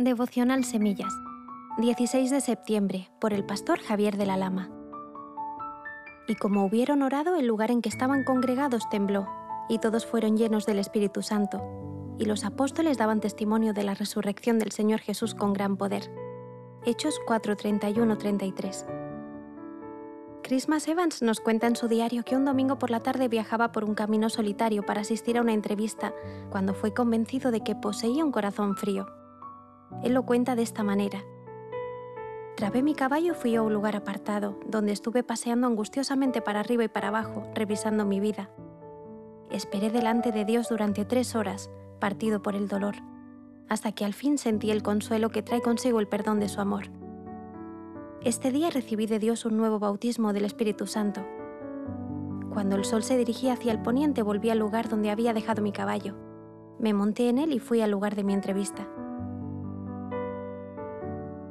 Devocional 0.00 0.62
Semillas, 0.62 1.12
16 1.78 2.30
de 2.30 2.40
septiembre, 2.40 3.10
por 3.20 3.32
el 3.32 3.44
pastor 3.44 3.80
Javier 3.80 4.16
de 4.16 4.26
la 4.26 4.36
Lama. 4.36 4.70
Y 6.28 6.36
como 6.36 6.64
hubieron 6.64 7.02
orado, 7.02 7.34
el 7.34 7.48
lugar 7.48 7.72
en 7.72 7.82
que 7.82 7.88
estaban 7.88 8.22
congregados 8.22 8.88
tembló, 8.90 9.26
y 9.68 9.80
todos 9.80 10.06
fueron 10.06 10.36
llenos 10.36 10.66
del 10.66 10.78
Espíritu 10.78 11.22
Santo, 11.22 11.60
y 12.16 12.26
los 12.26 12.44
apóstoles 12.44 12.96
daban 12.96 13.18
testimonio 13.18 13.72
de 13.72 13.82
la 13.82 13.94
resurrección 13.94 14.60
del 14.60 14.70
Señor 14.70 15.00
Jesús 15.00 15.34
con 15.34 15.52
gran 15.52 15.76
poder. 15.76 16.08
Hechos 16.86 17.18
4:31-33. 17.26 18.86
Christmas 20.44 20.86
Evans 20.86 21.22
nos 21.22 21.40
cuenta 21.40 21.66
en 21.66 21.74
su 21.74 21.88
diario 21.88 22.22
que 22.22 22.36
un 22.36 22.44
domingo 22.44 22.78
por 22.78 22.90
la 22.90 23.00
tarde 23.00 23.26
viajaba 23.26 23.72
por 23.72 23.82
un 23.82 23.96
camino 23.96 24.30
solitario 24.30 24.86
para 24.86 25.00
asistir 25.00 25.38
a 25.38 25.40
una 25.40 25.54
entrevista 25.54 26.14
cuando 26.50 26.72
fue 26.72 26.94
convencido 26.94 27.50
de 27.50 27.62
que 27.62 27.74
poseía 27.74 28.24
un 28.24 28.30
corazón 28.30 28.76
frío. 28.76 29.17
Él 30.02 30.14
lo 30.14 30.24
cuenta 30.24 30.54
de 30.54 30.62
esta 30.62 30.82
manera. 30.82 31.24
Trabé 32.56 32.82
mi 32.82 32.94
caballo 32.94 33.32
y 33.32 33.36
fui 33.36 33.54
a 33.54 33.62
un 33.62 33.72
lugar 33.72 33.94
apartado, 33.94 34.58
donde 34.66 34.92
estuve 34.92 35.22
paseando 35.22 35.66
angustiosamente 35.66 36.40
para 36.42 36.60
arriba 36.60 36.84
y 36.84 36.88
para 36.88 37.08
abajo, 37.08 37.44
revisando 37.54 38.04
mi 38.04 38.18
vida. 38.18 38.50
Esperé 39.50 39.90
delante 39.90 40.32
de 40.32 40.44
Dios 40.44 40.68
durante 40.68 41.04
tres 41.04 41.34
horas, 41.34 41.70
partido 42.00 42.42
por 42.42 42.56
el 42.56 42.68
dolor, 42.68 42.96
hasta 43.68 43.92
que 43.92 44.04
al 44.04 44.12
fin 44.12 44.38
sentí 44.38 44.70
el 44.70 44.82
consuelo 44.82 45.30
que 45.30 45.42
trae 45.42 45.62
consigo 45.62 46.00
el 46.00 46.08
perdón 46.08 46.40
de 46.40 46.48
su 46.48 46.60
amor. 46.60 46.86
Este 48.24 48.50
día 48.50 48.70
recibí 48.70 49.06
de 49.06 49.20
Dios 49.20 49.44
un 49.44 49.56
nuevo 49.56 49.78
bautismo 49.78 50.32
del 50.32 50.44
Espíritu 50.44 50.86
Santo. 50.88 51.24
Cuando 52.52 52.74
el 52.74 52.84
sol 52.84 53.04
se 53.04 53.16
dirigía 53.16 53.52
hacia 53.52 53.70
el 53.70 53.80
poniente 53.80 54.22
volví 54.22 54.50
al 54.50 54.58
lugar 54.58 54.88
donde 54.88 55.10
había 55.10 55.32
dejado 55.32 55.62
mi 55.62 55.70
caballo. 55.70 56.16
Me 56.80 56.92
monté 56.92 57.28
en 57.28 57.38
él 57.38 57.52
y 57.52 57.60
fui 57.60 57.80
al 57.82 57.92
lugar 57.92 58.16
de 58.16 58.24
mi 58.24 58.32
entrevista. 58.32 58.88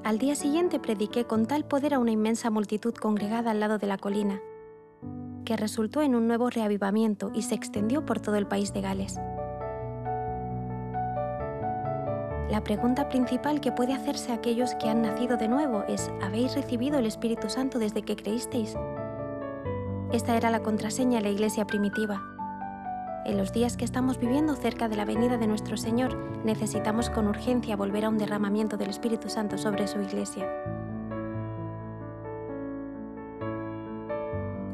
Al 0.08 0.20
día 0.20 0.36
siguiente 0.36 0.80
prediqué 0.80 1.26
con 1.26 1.48
tal 1.48 1.66
poder 1.66 1.94
a 1.94 2.00
una 2.00 2.12
inmensa 2.12 2.50
multitud 2.50 2.94
congregada 2.94 3.52
al 3.52 3.60
lado 3.60 3.78
de 3.78 3.88
la 3.88 3.98
colina, 3.98 4.40
que 5.44 5.58
resultó 5.58 6.02
en 6.02 6.16
un 6.16 6.28
nuevo 6.28 6.50
reavivamiento 6.50 7.30
y 7.36 7.42
se 7.42 7.56
extendió 7.56 8.06
por 8.06 8.22
todo 8.22 8.38
el 8.38 8.48
país 8.48 8.72
de 8.72 8.80
Gales. 8.80 9.20
La 12.50 12.62
pregunta 12.64 13.10
principal 13.10 13.60
que 13.60 13.74
puede 13.74 13.94
hacerse 13.94 14.32
a 14.32 14.36
aquellos 14.36 14.76
que 14.76 14.88
han 14.88 15.02
nacido 15.02 15.36
de 15.36 15.50
nuevo 15.50 15.84
es 15.90 16.10
¿habéis 16.22 16.56
recibido 16.56 17.00
el 17.00 17.06
Espíritu 17.06 17.50
Santo 17.50 17.78
desde 17.78 18.04
que 18.04 18.16
creísteis? 18.16 18.78
Esta 20.14 20.38
era 20.38 20.52
la 20.52 20.64
contraseña 20.64 21.18
de 21.18 21.24
la 21.24 21.32
iglesia 21.32 21.68
primitiva 21.68 22.37
en 23.28 23.38
los 23.38 23.52
días 23.52 23.76
que 23.76 23.84
estamos 23.84 24.18
viviendo 24.20 24.56
cerca 24.56 24.88
de 24.88 24.96
la 24.96 25.04
venida 25.04 25.38
de 25.38 25.48
nuestro 25.48 25.76
Señor, 25.76 26.16
necesitamos 26.46 27.10
con 27.10 27.28
urgencia 27.28 27.76
volver 27.76 28.06
a 28.06 28.10
un 28.10 28.18
derramamiento 28.18 28.78
del 28.78 28.90
Espíritu 28.90 29.30
Santo 29.30 29.58
sobre 29.58 29.88
su 29.88 30.02
iglesia. 30.02 30.48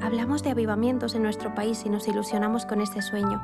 Hablamos 0.02 0.44
de 0.44 0.52
avivamientos 0.52 1.16
en 1.16 1.24
nuestro 1.24 1.56
país 1.56 1.84
y 1.86 1.90
nos 1.90 2.08
ilusionamos 2.08 2.68
con 2.68 2.80
este 2.80 3.02
sueño. 3.02 3.42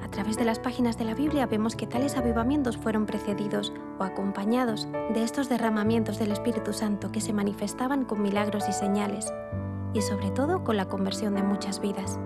A 0.00 0.08
través 0.12 0.36
de 0.36 0.44
las 0.44 0.60
páginas 0.60 0.96
de 0.96 1.04
la 1.04 1.14
Biblia 1.14 1.46
vemos 1.46 1.74
que 1.74 1.88
tales 1.88 2.16
avivamientos 2.16 2.76
fueron 2.76 3.06
precedidos 3.06 3.72
o 3.98 4.04
acompañados 4.04 4.86
de 5.12 5.24
estos 5.24 5.48
derramamientos 5.48 6.20
del 6.20 6.30
Espíritu 6.30 6.72
Santo 6.72 7.10
que 7.10 7.20
se 7.20 7.32
manifestaban 7.32 8.04
con 8.04 8.22
milagros 8.22 8.68
y 8.68 8.72
señales, 8.72 9.32
y 9.92 10.02
sobre 10.02 10.30
todo 10.30 10.62
con 10.62 10.76
la 10.76 10.86
conversión 10.86 11.34
de 11.34 11.42
muchas 11.42 11.80
vidas. 11.80 12.20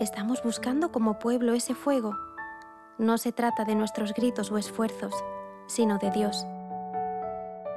Estamos 0.00 0.42
buscando 0.42 0.90
como 0.90 1.18
pueblo 1.18 1.52
ese 1.52 1.74
fuego. 1.74 2.16
No 2.98 3.18
se 3.18 3.30
trata 3.30 3.64
de 3.64 3.74
nuestros 3.74 4.14
gritos 4.14 4.50
o 4.50 4.56
esfuerzos, 4.56 5.12
sino 5.66 5.98
de 5.98 6.10
Dios. 6.10 6.46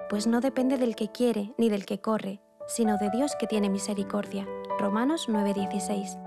Pues 0.10 0.26
no 0.26 0.40
depende 0.40 0.78
del 0.78 0.96
que 0.96 1.12
quiere 1.12 1.54
ni 1.58 1.68
del 1.70 1.86
que 1.86 2.00
corre, 2.00 2.42
sino 2.68 2.98
de 2.98 3.10
Dios 3.10 3.34
que 3.38 3.48
tiene 3.48 3.70
misericordia. 3.70 4.48
Romanos 4.80 5.28
9:16. 5.28 6.18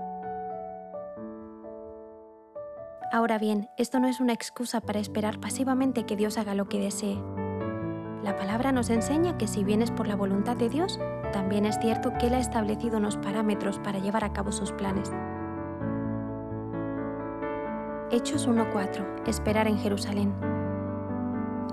Ahora 3.11 3.39
bien, 3.39 3.69
esto 3.77 3.99
no 3.99 4.07
es 4.07 4.19
una 4.19 4.33
excusa 4.33 4.81
para 4.81 4.99
esperar 4.99 5.39
pasivamente 5.39 6.05
que 6.05 6.15
Dios 6.15 6.37
haga 6.37 6.53
lo 6.53 6.69
que 6.69 6.79
desee. 6.79 7.19
La 8.23 8.35
palabra 8.35 8.71
nos 8.71 8.91
enseña 8.91 9.37
que 9.39 9.47
si 9.47 9.63
vienes 9.63 9.89
por 9.89 10.07
la 10.07 10.15
voluntad 10.15 10.55
de 10.55 10.69
Dios, 10.69 10.99
también 11.33 11.65
es 11.65 11.79
cierto 11.79 12.13
que 12.19 12.27
Él 12.27 12.35
ha 12.35 12.39
establecido 12.39 12.97
unos 12.97 13.17
parámetros 13.17 13.79
para 13.79 13.97
llevar 13.97 14.23
a 14.23 14.33
cabo 14.33 14.51
sus 14.51 14.71
planes. 14.73 15.11
Hechos 18.11 18.49
1.4. 18.49 19.27
Esperar 19.27 19.67
en 19.67 19.77
Jerusalén. 19.77 20.33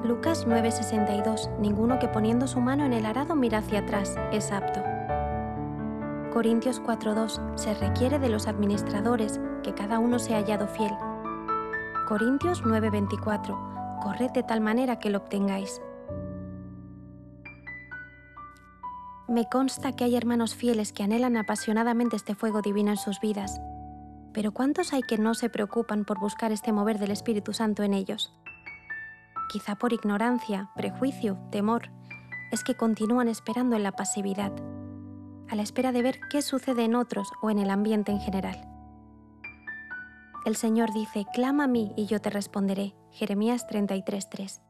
Lucas 0.04 0.46
9.62. 0.46 1.56
Ninguno 1.58 1.98
que 1.98 2.08
poniendo 2.08 2.46
su 2.46 2.60
mano 2.60 2.84
en 2.84 2.92
el 2.92 3.06
arado 3.06 3.34
mira 3.34 3.58
hacia 3.58 3.78
atrás 3.78 4.16
es 4.32 4.52
apto. 4.52 4.82
Corintios 6.34 6.82
4.2. 6.82 7.56
Se 7.56 7.72
requiere 7.72 8.18
de 8.18 8.28
los 8.28 8.48
administradores 8.48 9.40
que 9.62 9.72
cada 9.72 9.98
uno 9.98 10.18
sea 10.18 10.36
hallado 10.36 10.68
fiel. 10.68 10.92
Corintios 12.06 12.62
9.24. 12.64 14.02
Corred 14.02 14.30
de 14.32 14.42
tal 14.42 14.60
manera 14.60 14.98
que 14.98 15.08
lo 15.08 15.18
obtengáis. 15.18 15.80
Me 19.26 19.48
consta 19.48 19.96
que 19.96 20.04
hay 20.04 20.16
hermanos 20.16 20.54
fieles 20.54 20.92
que 20.92 21.02
anhelan 21.02 21.38
apasionadamente 21.38 22.14
este 22.14 22.34
fuego 22.34 22.60
divino 22.60 22.90
en 22.90 22.98
sus 22.98 23.20
vidas 23.20 23.58
pero 24.36 24.52
¿cuántos 24.52 24.92
hay 24.92 25.00
que 25.00 25.16
no 25.16 25.32
se 25.32 25.48
preocupan 25.48 26.04
por 26.04 26.20
buscar 26.20 26.52
este 26.52 26.70
mover 26.70 26.98
del 26.98 27.10
Espíritu 27.10 27.54
Santo 27.54 27.82
en 27.82 27.94
ellos? 27.94 28.34
Quizá 29.48 29.76
por 29.76 29.94
ignorancia, 29.94 30.68
prejuicio, 30.76 31.38
temor, 31.50 31.88
es 32.52 32.62
que 32.62 32.74
continúan 32.74 33.28
esperando 33.28 33.76
en 33.76 33.82
la 33.82 33.92
pasividad, 33.92 34.52
a 35.48 35.54
la 35.54 35.62
espera 35.62 35.90
de 35.90 36.02
ver 36.02 36.20
qué 36.28 36.42
sucede 36.42 36.84
en 36.84 36.96
otros 36.96 37.32
o 37.40 37.48
en 37.48 37.58
el 37.58 37.70
ambiente 37.70 38.12
en 38.12 38.20
general. 38.20 38.68
El 40.44 40.54
Señor 40.56 40.92
dice, 40.92 41.24
clama 41.32 41.64
a 41.64 41.68
mí 41.68 41.94
y 41.96 42.04
yo 42.04 42.20
te 42.20 42.28
responderé. 42.28 42.94
Jeremías 43.12 43.66
33:3. 43.66 44.60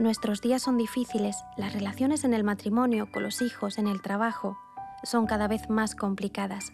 Nuestros 0.00 0.40
días 0.40 0.62
son 0.62 0.76
difíciles, 0.76 1.36
las 1.56 1.74
relaciones 1.74 2.24
en 2.24 2.34
el 2.34 2.42
matrimonio, 2.42 3.08
con 3.12 3.22
los 3.22 3.40
hijos, 3.40 3.78
en 3.78 3.86
el 3.86 4.02
trabajo, 4.02 4.58
son 5.04 5.26
cada 5.26 5.46
vez 5.46 5.70
más 5.70 5.94
complicadas 5.94 6.72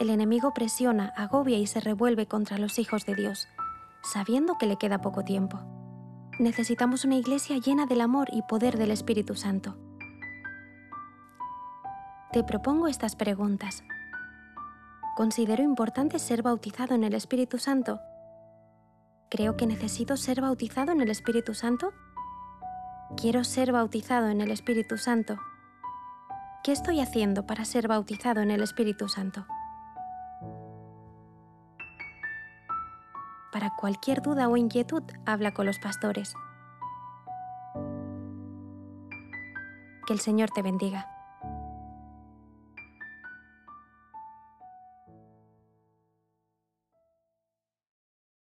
el 0.00 0.08
enemigo 0.08 0.54
presiona, 0.54 1.12
agobia 1.14 1.58
y 1.58 1.66
se 1.66 1.78
revuelve 1.78 2.26
contra 2.26 2.56
los 2.56 2.78
hijos 2.78 3.04
de 3.04 3.14
Dios, 3.14 3.48
sabiendo 4.02 4.56
que 4.56 4.64
le 4.64 4.78
queda 4.78 5.02
poco 5.02 5.24
tiempo. 5.24 5.60
Necesitamos 6.38 7.04
una 7.04 7.16
iglesia 7.16 7.58
llena 7.58 7.84
del 7.84 8.00
amor 8.00 8.28
y 8.32 8.40
poder 8.40 8.78
del 8.78 8.92
Espíritu 8.92 9.34
Santo. 9.34 9.76
Te 12.32 12.42
propongo 12.42 12.88
estas 12.88 13.14
preguntas. 13.14 13.84
¿Considero 15.16 15.62
importante 15.62 16.18
ser 16.18 16.42
bautizado 16.42 16.94
en 16.94 17.04
el 17.04 17.12
Espíritu 17.12 17.58
Santo? 17.58 18.00
¿Creo 19.28 19.58
que 19.58 19.66
necesito 19.66 20.16
ser 20.16 20.40
bautizado 20.40 20.92
en 20.92 21.02
el 21.02 21.10
Espíritu 21.10 21.52
Santo? 21.52 21.92
Quiero 23.18 23.44
ser 23.44 23.70
bautizado 23.70 24.28
en 24.28 24.40
el 24.40 24.50
Espíritu 24.50 24.96
Santo. 24.96 25.36
¿Qué 26.64 26.72
estoy 26.72 27.00
haciendo 27.00 27.46
para 27.46 27.66
ser 27.66 27.86
bautizado 27.86 28.40
en 28.40 28.50
el 28.50 28.62
Espíritu 28.62 29.06
Santo? 29.06 29.44
Para 33.52 33.70
cualquier 33.76 34.22
duda 34.22 34.48
o 34.48 34.56
inquietud, 34.56 35.02
habla 35.26 35.52
con 35.52 35.66
los 35.66 35.78
pastores. 35.78 36.34
Que 40.06 40.12
el 40.12 40.20
Señor 40.20 40.50
te 40.50 40.62
bendiga. 40.62 41.19